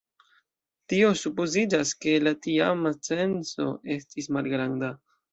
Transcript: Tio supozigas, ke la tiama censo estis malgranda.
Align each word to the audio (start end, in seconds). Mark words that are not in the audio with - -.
Tio 0.91 1.09
supozigas, 1.17 1.91
ke 2.05 2.15
la 2.27 2.33
tiama 2.45 2.93
censo 3.09 3.67
estis 3.97 4.31
malgranda. 4.39 4.91